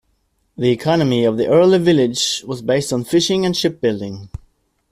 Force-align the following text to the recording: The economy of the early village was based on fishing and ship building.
The 0.57 0.71
economy 0.71 1.25
of 1.25 1.37
the 1.37 1.45
early 1.47 1.77
village 1.77 2.43
was 2.47 2.63
based 2.63 2.91
on 2.91 3.03
fishing 3.03 3.45
and 3.45 3.55
ship 3.55 3.79
building. 3.79 4.29